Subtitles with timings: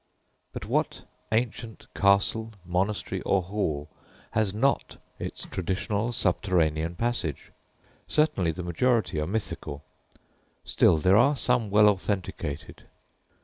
[0.51, 3.87] But what ancient castle, monastery, or hall
[4.31, 7.51] has not its traditional subterranean passage?
[8.07, 9.83] Certainly the majority are mythical;
[10.65, 12.87] still, there are some well authenticated.